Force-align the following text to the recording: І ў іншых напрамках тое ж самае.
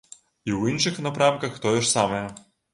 І 0.17 0.49
ў 0.59 0.71
іншых 0.71 0.97
напрамках 1.09 1.63
тое 1.69 1.77
ж 1.79 1.87
самае. 1.95 2.27